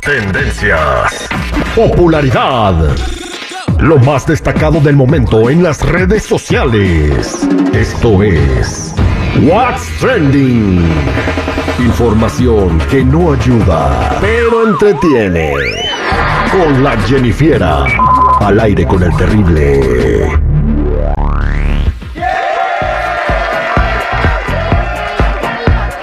Tendencias. 0.00 1.28
Popularidad. 1.76 2.74
Lo 3.78 3.96
más 3.98 4.26
destacado 4.26 4.80
del 4.80 4.96
momento 4.96 5.48
en 5.48 5.62
las 5.62 5.80
redes 5.86 6.24
sociales. 6.24 7.46
Esto 7.72 8.24
es 8.24 8.92
What's 9.42 9.88
Trending. 10.00 10.84
Información 11.78 12.78
que 12.90 13.04
no 13.04 13.34
ayuda, 13.34 14.18
pero 14.20 14.66
entretiene. 14.66 15.52
Con 16.50 16.82
la 16.82 16.96
Jennifiera. 17.02 17.84
Al 18.40 18.58
aire 18.58 18.84
con 18.84 19.00
el 19.00 19.16
terrible. 19.16 20.28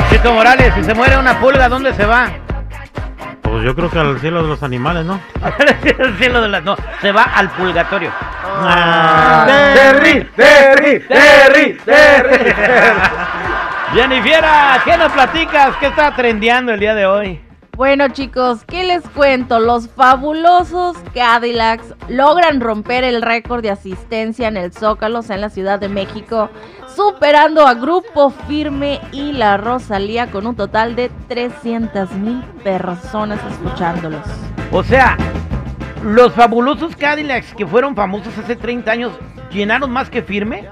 Chico 0.09 0.31
Morales, 0.31 0.73
si 0.75 0.83
se 0.85 0.93
muere 0.93 1.17
una 1.17 1.38
pulga, 1.41 1.67
¿dónde 1.67 1.93
se 1.93 2.05
va? 2.05 2.31
Pues 3.61 3.70
yo 3.70 3.75
creo 3.75 3.91
que 3.91 3.99
al 3.99 4.20
cielo 4.20 4.41
de 4.41 4.49
los 4.49 4.63
animales, 4.63 5.05
¿no? 5.05 5.21
El 5.99 6.17
cielo 6.17 6.41
de 6.41 6.49
las- 6.49 6.63
no, 6.63 6.75
se 6.99 7.11
va 7.11 7.22
al 7.25 7.47
purgatorio. 7.52 8.09
Ah. 8.44 9.45
Terry, 9.75 10.27
Terry, 10.36 10.99
Terry, 11.08 11.77
Terry. 11.86 12.53
Jennifiera, 13.94 14.81
¿qué 14.83 14.97
nos 14.97 15.11
platicas? 15.11 15.75
¿Qué 15.80 15.86
está 15.86 16.16
trendeando 16.16 16.73
el 16.73 16.80
día 16.80 16.95
de 16.95 17.05
hoy? 17.05 17.39
Bueno 17.81 18.09
chicos, 18.09 18.63
¿qué 18.67 18.83
les 18.83 19.01
cuento? 19.09 19.59
Los 19.59 19.89
fabulosos 19.89 20.97
Cadillacs 21.15 21.95
logran 22.09 22.61
romper 22.61 23.03
el 23.03 23.23
récord 23.23 23.63
de 23.63 23.71
asistencia 23.71 24.47
en 24.49 24.55
el 24.55 24.71
Zócalo, 24.71 25.17
o 25.17 25.21
sea, 25.23 25.33
en 25.33 25.41
la 25.41 25.49
Ciudad 25.49 25.79
de 25.79 25.89
México, 25.89 26.52
superando 26.95 27.65
a 27.65 27.73
Grupo 27.73 28.29
Firme 28.47 29.02
y 29.11 29.31
la 29.31 29.57
Rosalía 29.57 30.29
con 30.29 30.45
un 30.45 30.55
total 30.55 30.95
de 30.95 31.09
300 31.27 32.11
mil 32.11 32.43
personas 32.63 33.39
escuchándolos. 33.49 34.27
O 34.71 34.83
sea, 34.83 35.17
los 36.03 36.33
fabulosos 36.33 36.95
Cadillacs 36.95 37.55
que 37.55 37.65
fueron 37.65 37.95
famosos 37.95 38.37
hace 38.37 38.55
30 38.55 38.91
años, 38.91 39.11
¿llenaron 39.52 39.89
más 39.89 40.07
que 40.11 40.21
firme? 40.21 40.69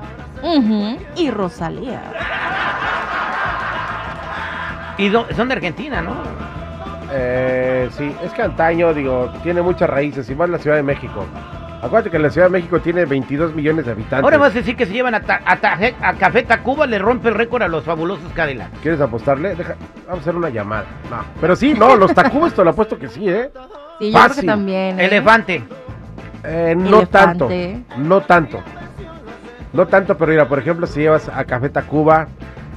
Y 1.16 1.32
Rosalía. 1.32 2.04
Y 5.00 5.10
do- 5.10 5.26
son 5.36 5.48
de 5.48 5.56
Argentina, 5.56 6.04
¿no? 6.04 6.49
Eh, 7.12 7.90
sí, 7.98 8.14
es 8.24 8.32
que 8.34 8.42
antaño, 8.42 8.94
digo, 8.94 9.32
tiene 9.44 9.62
muchas 9.62 9.90
raíces, 9.90 10.30
y 10.30 10.36
más 10.36 10.50
la 10.50 10.58
Ciudad 10.60 10.76
de 10.76 10.84
México. 10.84 11.26
Acuérdate 11.82 12.10
que 12.12 12.20
la 12.20 12.30
Ciudad 12.30 12.48
de 12.48 12.52
México 12.52 12.80
tiene 12.82 13.06
22 13.06 13.56
millones 13.56 13.86
de 13.86 13.92
habitantes. 13.94 14.24
Ahora 14.24 14.38
vas 14.38 14.52
a 14.52 14.56
decir 14.60 14.76
que 14.76 14.86
se 14.86 14.92
llevan 14.92 15.16
a, 15.16 15.22
Ta- 15.22 15.42
a, 15.46 16.14
Café 16.16 16.44
Tacuba, 16.44 16.86
le 16.86 17.00
rompe 17.00 17.30
el 17.30 17.36
récord 17.36 17.64
a 17.64 17.70
los 17.70 17.86
fabulosos 17.86 18.32
Cadillacs. 18.34 18.80
¿Quieres 18.82 19.00
apostarle? 19.00 19.56
Deja, 19.56 19.76
vamos 20.06 20.20
a 20.20 20.22
hacer 20.22 20.36
una 20.36 20.50
llamada. 20.50 20.86
No, 21.10 21.24
pero 21.40 21.56
sí, 21.56 21.74
no, 21.74 21.96
los 21.96 22.14
Tacubas 22.14 22.54
te 22.54 22.64
lo 22.64 22.72
apuesto 22.72 23.00
que 23.00 23.08
sí, 23.08 23.30
¿eh? 23.30 23.50
Sí, 24.00 24.12
yo 24.12 24.20
creo 24.20 24.36
que 24.36 24.44
también. 24.44 25.00
¿eh? 25.00 25.06
Elefante. 25.06 25.64
Eh, 26.44 26.76
no 26.78 27.06
tanto, 27.08 27.50
no 27.98 28.22
tanto. 28.22 28.60
No 29.72 29.86
tanto, 29.88 30.18
pero 30.18 30.32
mira, 30.32 30.48
por 30.48 30.60
ejemplo, 30.60 30.86
si 30.88 31.02
llevas 31.02 31.30
a 31.30 31.46
Café 31.46 31.70
Tacuba, 31.70 32.28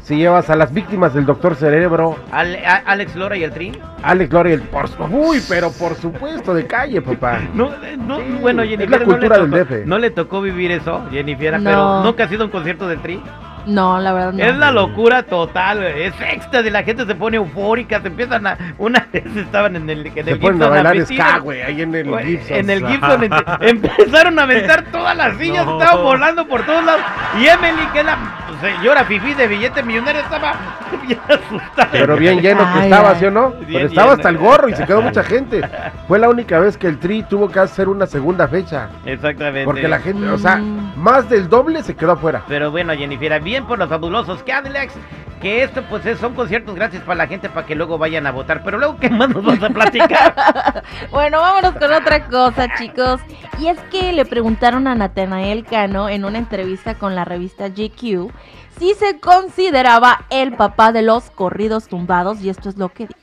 si 0.02 0.16
llevas 0.16 0.50
a 0.50 0.56
las 0.56 0.72
víctimas 0.74 1.14
del 1.14 1.24
Doctor 1.26 1.54
Cerebro, 1.54 2.16
Ale- 2.32 2.66
a- 2.66 2.82
Alex 2.86 3.14
Lora 3.14 3.36
y 3.36 3.44
el 3.44 3.52
Tri. 3.52 3.72
Alex 4.02 4.30
Gloria, 4.30 4.54
el 4.54 4.62
por 4.62 4.88
su- 4.88 5.02
Uy, 5.04 5.40
pero 5.48 5.70
por 5.72 5.94
supuesto, 5.94 6.52
de 6.54 6.66
calle, 6.66 7.00
papá. 7.00 7.38
No, 7.54 7.66
eh, 7.84 7.96
no, 7.96 8.18
Sí, 8.18 8.38
bueno, 8.40 8.62
es 8.62 8.70
Jennifer, 8.70 8.90
la 8.90 8.98
no, 8.98 9.04
cultura 9.04 9.36
le 9.38 9.44
tocó, 9.44 9.56
del 9.56 9.64
DF. 9.66 9.86
no 9.86 9.98
le 9.98 10.10
tocó 10.10 10.40
vivir 10.42 10.72
eso, 10.72 11.06
Jennifer, 11.10 11.58
No. 11.60 11.64
pero 11.70 12.02
nunca 12.02 12.24
ha 12.24 12.28
sido 12.28 12.44
un 12.44 12.50
concierto 12.50 12.88
del 12.88 13.00
Tri. 13.00 13.22
No, 13.64 14.00
la 14.00 14.12
verdad 14.12 14.32
no. 14.32 14.42
Es 14.44 14.56
la 14.56 14.72
locura 14.72 15.22
total, 15.22 15.84
es 15.84 16.12
éxtasis, 16.20 16.72
la 16.72 16.82
gente 16.82 17.06
se 17.06 17.14
pone 17.14 17.36
eufórica, 17.36 18.00
se 18.00 18.08
empiezan 18.08 18.44
a... 18.44 18.58
Una 18.76 19.06
vez 19.12 19.24
estaban 19.36 19.76
en 19.76 19.88
el, 19.88 20.04
en 20.04 20.18
el 20.18 20.24
Se 20.24 20.34
ponen 20.34 20.60
a 20.64 20.66
Gibson 20.66 20.70
bailar 20.70 21.06
ska, 21.06 21.38
güey, 21.38 21.62
ahí 21.62 21.80
en 21.80 21.94
el 21.94 22.18
Gibson. 22.18 22.56
En 22.56 22.70
el 22.70 22.84
Gibson 22.88 23.22
empezaron 23.60 24.38
a 24.40 24.42
aventar 24.42 24.82
todas 24.90 25.16
las 25.16 25.36
sillas, 25.36 25.64
No. 25.64 25.78
estaban 25.80 26.02
volando 26.02 26.48
por 26.48 26.66
todos 26.66 26.84
lados. 26.84 27.02
Y 27.40 27.46
Emily, 27.46 27.86
que 27.92 28.00
es 28.00 28.04
la 28.06 28.18
señora 28.62 29.04
Fifi 29.04 29.34
de 29.34 29.46
billete 29.48 29.82
millonario, 29.82 30.22
estaba 30.22 30.54
bien 31.06 31.20
asustada. 31.28 31.88
Pero 31.92 32.16
bien 32.16 32.40
lleno 32.40 32.60
que 32.72 32.78
Ay, 32.80 32.84
estaba, 32.84 33.10
ay. 33.10 33.16
¿sí 33.18 33.24
o 33.26 33.30
no? 33.30 33.50
Bien 33.50 33.66
Pero 33.72 33.86
estaba 33.88 34.06
lleno. 34.12 34.16
hasta 34.16 34.28
el 34.30 34.38
gorro 34.38 34.68
y 34.70 34.74
se 34.74 34.86
quedó 34.86 35.02
mucha 35.02 35.22
gente. 35.24 35.60
Fue 36.08 36.18
la 36.18 36.28
única 36.30 36.58
vez 36.58 36.78
que 36.78 36.86
el 36.86 36.98
Tri 36.98 37.22
tuvo 37.24 37.50
que 37.50 37.60
hacer 37.60 37.88
una 37.88 38.06
segunda 38.06 38.48
fecha. 38.48 38.88
Exactamente. 39.04 39.64
Porque 39.66 39.88
la 39.88 39.98
gente, 39.98 40.26
o 40.28 40.38
sea, 40.38 40.56
Mm. 40.56 40.92
más 40.96 41.28
del 41.28 41.48
doble 41.48 41.82
se 41.82 41.94
quedó 41.96 42.12
afuera. 42.12 42.42
Pero 42.48 42.70
bueno, 42.70 42.92
Jennifer, 42.94 43.40
bien 43.42 43.64
por 43.66 43.78
los 43.78 43.88
fabulosos 43.88 44.42
Cadillacs. 44.44 44.94
Que 45.42 45.64
esto, 45.64 45.82
pues, 45.90 46.06
es- 46.06 46.18
son 46.20 46.34
conciertos 46.34 46.74
gratis 46.76 47.00
para 47.00 47.16
la 47.16 47.26
gente 47.26 47.50
para 47.50 47.66
que 47.66 47.74
luego 47.74 47.98
vayan 47.98 48.26
a 48.26 48.30
votar. 48.30 48.62
Pero 48.64 48.78
luego, 48.78 48.96
¿qué 48.98 49.10
más 49.10 49.28
nos 49.28 49.44
vas 49.44 49.62
a 49.62 49.68
platicar? 49.68 50.34
Bueno, 51.10 51.40
vámonos 51.40 51.74
con 51.74 51.92
otra 51.92 52.26
cosa, 52.28 52.68
chicos. 52.78 53.20
Y 53.58 53.66
es 53.68 53.78
que 53.90 54.12
le 54.12 54.24
preguntaron 54.24 54.86
a 54.86 54.94
Natanael 54.94 55.64
Cano 55.64 56.08
en 56.08 56.24
una 56.24 56.38
entrevista 56.38 56.94
con 56.94 57.14
la 57.14 57.24
revista 57.24 57.68
GQ 57.68 58.30
si 58.78 58.94
se 58.94 59.20
consideraba 59.20 60.24
el 60.30 60.52
papá 60.54 60.92
de 60.92 61.02
los 61.02 61.30
corridos 61.30 61.88
tumbados 61.88 62.40
y 62.40 62.48
esto 62.48 62.68
es 62.68 62.76
lo 62.78 62.88
que 62.88 63.06
dijo. 63.06 63.18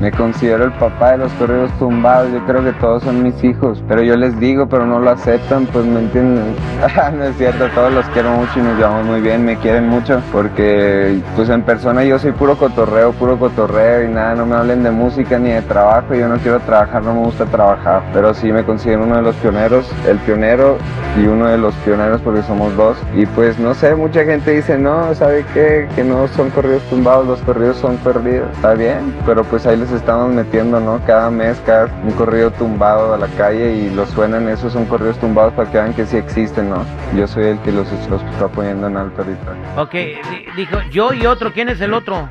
Me 0.00 0.12
considero 0.12 0.64
el 0.64 0.72
papá 0.74 1.12
de 1.12 1.18
los 1.18 1.32
corridos 1.32 1.72
tumbados, 1.80 2.30
yo 2.32 2.38
creo 2.46 2.62
que 2.62 2.72
todos 2.74 3.02
son 3.02 3.20
mis 3.20 3.42
hijos, 3.42 3.82
pero 3.88 4.00
yo 4.00 4.16
les 4.16 4.38
digo, 4.38 4.68
pero 4.68 4.86
no 4.86 5.00
lo 5.00 5.10
aceptan, 5.10 5.66
pues 5.66 5.84
me 5.86 5.98
entienden. 5.98 6.54
no 7.18 7.24
es 7.24 7.36
cierto, 7.36 7.66
todos 7.74 7.92
los 7.92 8.06
quiero 8.10 8.30
mucho 8.30 8.60
y 8.60 8.62
nos 8.62 8.76
llevamos 8.76 9.06
muy 9.06 9.20
bien, 9.20 9.44
me 9.44 9.56
quieren 9.56 9.88
mucho, 9.88 10.20
porque 10.30 11.20
pues 11.34 11.48
en 11.48 11.62
persona 11.62 12.04
yo 12.04 12.16
soy 12.20 12.30
puro 12.30 12.56
cotorreo, 12.56 13.10
puro 13.12 13.40
cotorreo 13.40 14.04
y 14.04 14.08
nada, 14.08 14.36
no 14.36 14.46
me 14.46 14.54
hablen 14.54 14.84
de 14.84 14.92
música 14.92 15.36
ni 15.36 15.50
de 15.50 15.62
trabajo, 15.62 16.14
yo 16.14 16.28
no 16.28 16.36
quiero 16.36 16.60
trabajar, 16.60 17.02
no 17.02 17.14
me 17.14 17.20
gusta 17.22 17.46
trabajar, 17.46 18.02
pero 18.12 18.34
sí 18.34 18.52
me 18.52 18.62
considero 18.62 19.02
uno 19.02 19.16
de 19.16 19.22
los 19.22 19.34
pioneros, 19.36 19.90
el 20.06 20.18
pionero 20.18 20.78
y 21.20 21.26
uno 21.26 21.48
de 21.48 21.58
los 21.58 21.74
pioneros 21.76 22.20
porque 22.20 22.42
somos 22.42 22.76
dos, 22.76 22.96
y 23.16 23.26
pues 23.26 23.58
no 23.58 23.74
sé, 23.74 23.96
mucha 23.96 24.22
gente 24.24 24.52
dice, 24.52 24.78
no, 24.78 25.12
¿sabe 25.16 25.44
qué? 25.52 25.88
Que 25.96 26.04
no 26.04 26.28
son 26.28 26.50
corridos 26.50 26.84
tumbados, 26.84 27.26
los 27.26 27.40
corridos 27.40 27.78
son 27.78 27.96
corridos, 27.96 28.48
está 28.52 28.74
bien, 28.74 29.12
pero 29.26 29.42
pues 29.42 29.66
ahí 29.66 29.77
les 29.78 29.90
estamos 29.92 30.28
metiendo, 30.30 30.80
¿no? 30.80 31.00
Cada 31.06 31.30
mes, 31.30 31.60
cada 31.64 31.86
un 32.04 32.10
corrido 32.12 32.50
tumbado 32.50 33.14
a 33.14 33.16
la 33.18 33.26
calle 33.28 33.72
y 33.72 33.90
los 33.90 34.08
suenan, 34.10 34.48
esos 34.48 34.72
son 34.72 34.84
corridos 34.86 35.18
tumbados 35.18 35.52
para 35.54 35.70
que 35.70 35.78
vean 35.78 35.94
que 35.94 36.04
sí 36.06 36.16
existen, 36.16 36.68
¿no? 36.70 36.84
Yo 37.16 37.26
soy 37.26 37.46
el 37.46 37.58
que 37.60 37.72
los, 37.72 37.86
los 38.10 38.22
está 38.22 38.48
poniendo 38.48 38.86
en 38.88 38.96
alto 38.96 39.22
ahorita. 39.22 39.80
ok, 39.82 39.92
di- 39.92 40.46
dijo 40.56 40.78
yo 40.90 41.12
y 41.12 41.26
otro. 41.26 41.52
¿Quién 41.52 41.68
es 41.68 41.80
el 41.80 41.94
otro? 41.94 42.28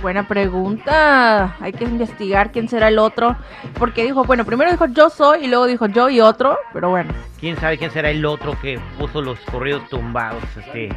Buena 0.00 0.26
pregunta. 0.26 1.56
Hay 1.60 1.72
que 1.72 1.84
investigar 1.84 2.50
quién 2.52 2.68
será 2.68 2.88
el 2.88 2.98
otro. 2.98 3.36
Porque 3.78 4.04
dijo, 4.04 4.24
bueno, 4.24 4.44
primero 4.44 4.70
dijo 4.70 4.86
yo 4.86 5.10
soy 5.10 5.44
y 5.44 5.48
luego 5.48 5.66
dijo 5.66 5.86
yo 5.86 6.08
y 6.08 6.20
otro. 6.20 6.56
Pero 6.72 6.90
bueno. 6.90 7.12
¿Quién 7.40 7.56
sabe 7.56 7.76
quién 7.78 7.90
será 7.90 8.10
el 8.10 8.24
otro 8.24 8.56
que 8.60 8.78
puso 8.98 9.20
los 9.20 9.38
corridos 9.50 9.88
tumbados? 9.88 10.42
Este, 10.56 10.88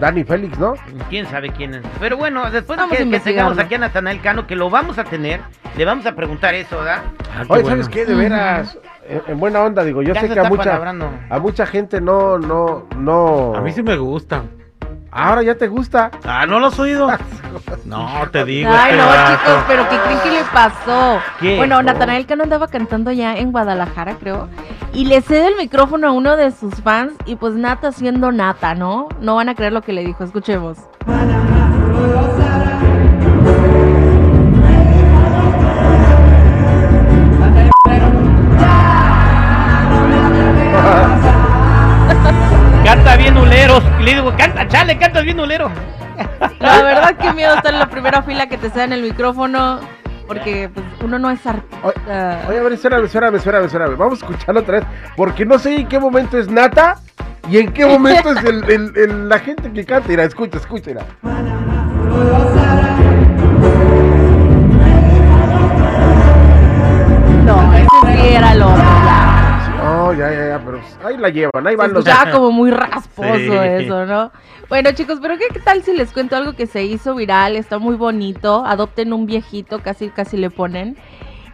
Dani 0.00 0.24
Félix, 0.24 0.58
¿no? 0.58 0.74
¿Quién 1.08 1.26
sabe 1.26 1.50
quién 1.50 1.74
es? 1.74 1.82
Pero 2.00 2.16
bueno, 2.16 2.50
después 2.50 2.76
de 2.76 2.82
Vamos 2.82 2.94
a 2.94 3.04
que, 3.04 3.10
que 3.10 3.20
tengamos 3.20 3.58
aquí 3.58 3.74
a 3.74 3.78
Natanael 3.78 4.20
Cano, 4.20 4.46
que 4.46 4.56
lo 4.56 4.68
vamos 4.70 4.98
a 4.98 5.04
tener, 5.04 5.40
le 5.76 5.84
vamos 5.84 6.04
a 6.06 6.14
preguntar 6.14 6.54
eso, 6.54 6.78
¿verdad? 6.78 7.02
Ah, 7.34 7.42
qué 7.46 7.52
Oye, 7.52 7.62
bueno. 7.62 7.68
¿sabes 7.68 7.88
qué? 7.88 8.04
De 8.04 8.14
veras, 8.14 8.78
en, 9.08 9.22
en 9.28 9.38
buena 9.40 9.60
onda, 9.60 9.84
digo, 9.84 10.02
yo 10.02 10.12
Ya 10.14 10.20
sé 10.20 10.28
se 10.28 10.34
que 10.34 10.40
a 10.40 10.42
está 10.42 10.50
mucha, 10.54 10.64
palabrando. 10.64 11.10
a 11.30 11.38
mucha 11.38 11.66
gente 11.66 12.00
no, 12.00 12.38
no, 12.38 12.86
no. 12.96 13.54
A 13.54 13.60
mí 13.60 13.72
sí 13.72 13.82
me 13.82 13.96
gusta. 13.96 14.42
Ahora 15.16 15.42
ya 15.44 15.54
te 15.54 15.68
gusta. 15.68 16.10
Ah, 16.24 16.44
¿no 16.44 16.58
lo 16.58 16.66
has 16.66 16.78
oído? 16.78 17.08
No, 17.84 18.08
te 18.32 18.44
digo. 18.44 18.68
Ay, 18.72 18.94
este 18.98 19.04
no, 19.04 19.36
chicos, 19.38 19.64
pero 19.68 19.88
¿qué 19.88 19.96
creen 19.98 20.18
que 20.24 20.30
le 20.32 20.42
pasó? 20.52 21.20
¿Qué? 21.38 21.56
Bueno. 21.56 21.80
Natanael 21.84 22.26
Cano 22.26 22.42
andaba 22.42 22.66
cantando 22.66 23.12
ya 23.12 23.36
en 23.36 23.52
Guadalajara, 23.52 24.16
creo. 24.18 24.48
Y 24.94 25.06
le 25.06 25.22
cede 25.22 25.48
el 25.48 25.56
micrófono 25.56 26.06
a 26.06 26.12
uno 26.12 26.36
de 26.36 26.52
sus 26.52 26.76
fans. 26.76 27.14
Y 27.26 27.34
pues 27.34 27.54
Nata 27.54 27.90
siendo 27.90 28.30
Nata, 28.30 28.76
¿no? 28.76 29.08
No 29.20 29.34
van 29.34 29.48
a 29.48 29.56
creer 29.56 29.72
lo 29.72 29.82
que 29.82 29.92
le 29.92 30.04
dijo. 30.04 30.22
Escuchemos. 30.22 30.78
Canta 42.84 43.16
bien 43.16 43.36
uleros. 43.36 43.82
Le 44.00 44.14
digo, 44.14 44.32
canta, 44.36 44.68
chale, 44.68 44.96
cantas 44.96 45.24
bien 45.24 45.40
ulero. 45.40 45.72
La 46.60 46.82
verdad, 46.82 47.16
qué 47.16 47.32
miedo 47.32 47.54
estar 47.54 47.72
en 47.72 47.80
la 47.80 47.90
primera 47.90 48.22
fila 48.22 48.46
que 48.46 48.58
te 48.58 48.70
cedan 48.70 48.92
el 48.92 49.02
micrófono. 49.02 49.80
Porque 50.26 50.70
pues, 50.72 50.86
uno 51.02 51.18
no 51.18 51.30
es 51.30 51.46
artista. 51.46 51.76
Oye, 52.48 52.58
a 52.58 52.62
ver, 52.62 52.72
espérame, 52.72 53.04
espérame, 53.04 53.34
espérame, 53.36 53.64
espérame. 53.66 53.96
Vamos 53.96 54.22
a 54.22 54.26
escucharlo 54.26 54.60
otra 54.60 54.80
vez. 54.80 54.88
Porque 55.16 55.44
no 55.44 55.58
sé 55.58 55.76
en 55.76 55.88
qué 55.88 55.98
momento 55.98 56.38
es 56.38 56.48
Nata 56.48 57.00
y 57.48 57.58
en 57.58 57.72
qué 57.72 57.84
momento 57.86 58.30
es 58.32 58.42
el, 58.44 58.64
el- 58.70 58.92
el- 58.96 59.28
la 59.28 59.38
gente 59.38 59.70
que 59.72 59.84
canta. 59.84 60.08
Mira, 60.08 60.24
escucha, 60.24 60.56
escucha, 60.58 60.90
mira. 60.90 62.63
Ahí 71.14 71.20
la 71.20 71.28
llevan, 71.30 71.66
ahí 71.66 71.72
Se 71.74 71.76
van 71.76 71.92
los. 71.92 72.06
escuchaba 72.06 72.30
como 72.32 72.50
muy 72.50 72.70
rasposo 72.70 73.34
Sí. 73.36 73.50
eso, 73.52 74.06
¿no? 74.06 74.32
Bueno, 74.68 74.92
chicos, 74.92 75.18
pero 75.20 75.36
¿qué, 75.36 75.44
qué 75.52 75.60
tal 75.60 75.82
si 75.82 75.94
les 75.96 76.12
cuento 76.12 76.36
algo 76.36 76.54
que 76.54 76.66
se 76.66 76.84
hizo 76.84 77.14
viral? 77.14 77.56
Está 77.56 77.78
muy 77.78 77.96
bonito. 77.96 78.64
Adopten 78.64 79.12
un 79.12 79.26
viejito, 79.26 79.80
casi 79.80 80.08
casi 80.08 80.36
le 80.36 80.50
ponen. 80.50 80.96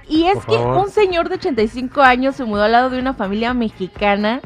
Y 0.08 0.26
es 0.26 0.44
que 0.44 0.56
un 0.56 0.90
señor 0.90 1.28
de 1.28 1.36
85 1.36 2.02
años 2.02 2.34
se 2.34 2.44
mudó 2.44 2.64
al 2.64 2.72
lado 2.72 2.90
de 2.90 2.98
una 2.98 3.14
familia 3.14 3.54
mexicana 3.54 4.40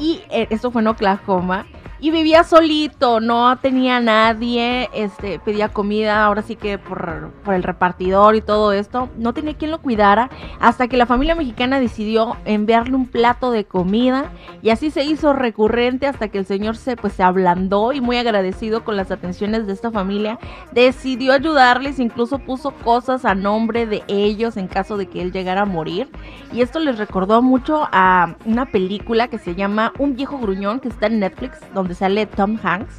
y 0.00 0.22
eh, 0.28 0.48
esto 0.50 0.72
fue 0.72 0.82
en 0.82 0.88
Oklahoma 0.88 1.66
y 2.04 2.10
vivía 2.10 2.44
solito, 2.44 3.18
no 3.18 3.56
tenía 3.56 3.98
nadie, 3.98 4.90
este 4.92 5.38
pedía 5.38 5.70
comida, 5.70 6.26
ahora 6.26 6.42
sí 6.42 6.54
que 6.54 6.76
por, 6.76 7.30
por 7.42 7.54
el 7.54 7.62
repartidor 7.62 8.36
y 8.36 8.42
todo 8.42 8.72
esto, 8.72 9.08
no 9.16 9.32
tenía 9.32 9.54
quien 9.54 9.70
lo 9.70 9.80
cuidara 9.80 10.28
hasta 10.60 10.86
que 10.86 10.98
la 10.98 11.06
familia 11.06 11.34
mexicana 11.34 11.80
decidió 11.80 12.36
enviarle 12.44 12.94
un 12.94 13.06
plato 13.06 13.50
de 13.50 13.64
comida 13.64 14.30
y 14.60 14.68
así 14.68 14.90
se 14.90 15.02
hizo 15.02 15.32
recurrente 15.32 16.06
hasta 16.06 16.28
que 16.28 16.36
el 16.36 16.44
señor 16.44 16.76
se 16.76 16.94
pues 16.94 17.14
se 17.14 17.22
ablandó 17.22 17.94
y 17.94 18.02
muy 18.02 18.18
agradecido 18.18 18.84
con 18.84 18.98
las 18.98 19.10
atenciones 19.10 19.66
de 19.66 19.72
esta 19.72 19.90
familia, 19.90 20.38
decidió 20.72 21.32
ayudarles, 21.32 21.98
incluso 22.00 22.38
puso 22.38 22.72
cosas 22.72 23.24
a 23.24 23.34
nombre 23.34 23.86
de 23.86 24.02
ellos 24.08 24.58
en 24.58 24.68
caso 24.68 24.98
de 24.98 25.06
que 25.06 25.22
él 25.22 25.32
llegara 25.32 25.62
a 25.62 25.64
morir 25.64 26.10
y 26.52 26.60
esto 26.60 26.80
les 26.80 26.98
recordó 26.98 27.40
mucho 27.40 27.88
a 27.92 28.36
una 28.44 28.66
película 28.66 29.28
que 29.28 29.38
se 29.38 29.54
llama 29.54 29.94
Un 29.98 30.16
viejo 30.16 30.36
gruñón 30.36 30.80
que 30.80 30.88
está 30.88 31.06
en 31.06 31.20
Netflix 31.20 31.60
donde 31.72 31.93
sale 31.94 32.26
Tom 32.26 32.58
Hanks 32.62 32.94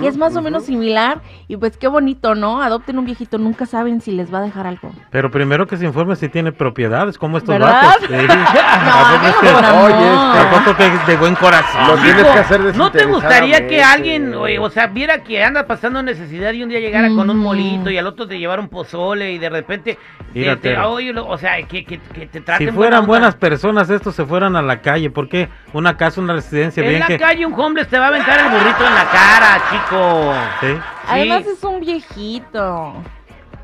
Que 0.00 0.06
es 0.08 0.16
más 0.16 0.36
o 0.36 0.42
menos 0.42 0.64
similar 0.64 1.20
y 1.48 1.56
pues 1.56 1.76
qué 1.76 1.88
bonito, 1.88 2.34
¿no? 2.34 2.62
Adopten 2.62 2.98
un 2.98 3.04
viejito, 3.04 3.38
nunca 3.38 3.66
saben 3.66 4.00
si 4.00 4.12
les 4.12 4.32
va 4.32 4.38
a 4.38 4.42
dejar 4.42 4.66
algo. 4.66 4.92
Pero 5.10 5.30
primero 5.30 5.66
que 5.66 5.76
se 5.76 5.84
informe 5.84 6.14
si 6.16 6.28
tiene 6.28 6.52
propiedades, 6.52 7.18
como 7.18 7.38
estos 7.38 7.54
¿Verdad? 7.58 7.82
vatos. 7.82 8.08
Sí. 8.08 9.48
Amor. 9.48 9.90
Oye, 9.90 10.06
este, 10.06 10.38
Tampoco 10.50 10.76
que 10.76 10.86
es 10.86 11.06
de 11.06 11.16
buen 11.16 11.34
corazón. 11.34 11.88
Lo 11.88 11.96
tienes 11.96 12.24
que 12.24 12.38
hacer 12.38 12.76
¿No 12.76 12.90
te 12.90 13.04
gustaría 13.04 13.66
que 13.66 13.82
alguien, 13.82 14.34
oye, 14.34 14.58
o 14.58 14.70
sea, 14.70 14.86
viera 14.88 15.22
que 15.22 15.42
anda 15.42 15.66
pasando 15.66 16.02
necesidad 16.02 16.52
y 16.52 16.62
un 16.62 16.68
día 16.68 16.80
llegara 16.80 17.08
con 17.08 17.28
un 17.30 17.38
molito 17.38 17.90
y 17.90 17.98
al 17.98 18.06
otro 18.06 18.26
te 18.26 18.38
llevara 18.38 18.60
un 18.62 18.68
pozole 18.68 19.32
y 19.32 19.38
de 19.38 19.48
repente, 19.50 19.98
te- 20.32 20.38
Mira, 20.40 20.56
te- 20.56 20.76
oye, 20.78 21.12
lo- 21.12 21.26
o 21.26 21.38
sea, 21.38 21.60
que, 21.66 21.84
que, 21.84 21.98
que 21.98 22.26
te 22.26 22.40
traten 22.40 22.68
Si 22.68 22.72
fueran 22.74 23.06
buenas 23.06 23.34
personas, 23.36 23.90
estos 23.90 24.14
se 24.14 24.24
fueran 24.24 24.56
a 24.56 24.62
la 24.62 24.80
calle. 24.80 25.10
¿Por 25.10 25.28
qué? 25.28 25.48
Una 25.72 25.96
casa, 25.96 26.20
una 26.20 26.34
residencia, 26.34 26.82
En 26.82 26.88
bien 26.88 27.00
la 27.00 27.06
que. 27.06 27.18
calle 27.18 27.44
un 27.46 27.54
homeless 27.58 27.88
te 27.88 27.98
va 27.98 28.06
a 28.06 28.08
aventar 28.08 28.38
el 28.40 28.46
burrito 28.50 28.86
en 28.86 28.94
la 28.94 29.04
cara, 29.10 29.47
chico. 29.70 30.34
Sí. 30.60 30.78
Además 31.08 31.42
Sí. 31.44 31.50
es 31.56 31.64
un 31.64 31.80
viejito. 31.80 32.94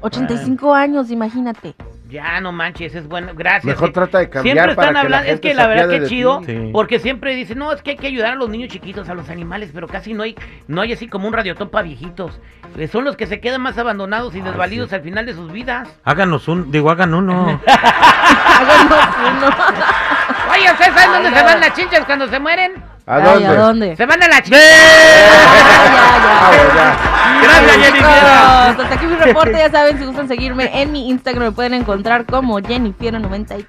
85 0.01 0.75
años, 0.75 1.11
imagínate. 1.11 1.75
Ya, 2.11 2.39
no 2.41 2.53
manches, 2.53 2.95
es 2.95 3.09
bueno, 3.09 3.33
gracias. 3.35 3.65
Mejor 3.65 3.89
Sí. 3.89 3.93
trata 3.95 4.19
de 4.19 4.29
cambiar 4.29 4.55
Siempre 4.57 4.75
para 4.77 4.89
están 4.89 4.89
que 4.89 4.95
la 4.95 5.01
hablando, 5.19 5.25
es 5.25 5.31
gente 5.33 5.49
que 5.49 5.55
se 5.55 5.55
la 5.61 5.67
verdad 5.67 5.85
apiade 5.87 5.97
que 5.97 6.01
de 6.03 6.09
chido, 6.09 6.39
ti. 6.41 6.47
Sí. 6.47 6.71
porque 6.73 6.99
siempre 7.01 7.35
dicen, 7.35 7.59
no, 7.59 7.73
es 7.73 7.83
que 7.83 7.91
hay 7.93 7.97
que 7.97 8.07
ayudar 8.07 8.33
a 8.33 8.37
los 8.37 8.49
niños 8.51 8.69
chiquitos, 8.69 9.09
a 9.09 9.15
los 9.15 9.31
animales, 9.31 9.71
pero 9.75 9.89
casi 9.89 10.13
no 10.13 10.23
hay, 10.23 10.37
no 10.69 10.83
hay 10.83 10.93
así 10.93 11.09
como 11.09 11.27
un 11.27 11.33
radiotón 11.33 11.71
para 11.71 11.83
viejitos. 11.85 12.39
Eh, 12.77 12.87
Son 12.89 13.05
los 13.05 13.17
que 13.17 13.27
se 13.27 13.41
quedan 13.41 13.63
más 13.63 13.79
abandonados 13.79 14.35
y 14.35 14.39
Ay, 14.39 14.45
desvalidos 14.45 14.91
sí. 14.91 14.95
al 14.97 15.03
final 15.03 15.27
de 15.27 15.35
sus 15.35 15.51
vidas. 15.51 15.89
Háganos 16.05 16.47
un. 16.47 16.71
Digo, 16.71 16.91
hagan 16.91 17.15
uno. 17.15 17.61
Háganos 17.67 19.17
uno. 19.33 19.47
Oye, 20.53 20.71
¿ustedes 20.73 20.95
saben 20.95 21.23
dónde 21.23 21.37
se 21.39 21.45
van 21.45 21.61
las 21.61 21.73
chinchas 21.75 22.05
cuando 22.05 22.29
se 22.29 22.39
mueren? 22.39 22.73
¿A 23.07 23.17
Ay, 23.17 23.23
dónde? 23.23 23.47
¿a 23.47 23.55
dónde? 23.55 23.97
Se 23.97 24.07
van 24.07 24.23
a 24.23 24.29
la 24.29 24.43
chincha. 24.43 24.59
Ah. 26.41 27.41
Gracias, 27.43 27.77
Jenny 27.77 27.99
Fiera. 27.99 28.71
hasta 28.71 28.95
aquí 28.95 29.07
mi 29.07 29.17
reporte, 29.17 29.53
ya 29.53 29.71
saben, 29.71 29.99
si 29.99 30.05
gustan 30.07 30.27
seguirme 30.29 30.81
en 30.81 30.91
mi 30.93 31.11
Instagram 31.11 31.45
me 31.45 31.53
pueden 31.53 31.75
encontrar 31.75 32.25
como 32.25 32.59
Jennifer94. 32.61 33.67